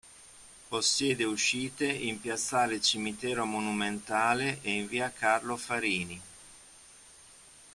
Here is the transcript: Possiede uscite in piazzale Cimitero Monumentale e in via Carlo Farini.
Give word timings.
Possiede 0.69 1.25
uscite 1.25 1.85
in 1.85 2.19
piazzale 2.19 2.81
Cimitero 2.81 3.45
Monumentale 3.45 4.57
e 4.63 4.71
in 4.71 4.87
via 4.87 5.11
Carlo 5.11 5.55
Farini. 5.55 6.19